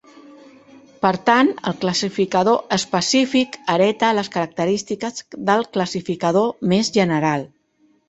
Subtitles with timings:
[1.03, 7.51] Per tant, el classificador específic hereta les característiques del classificador més general.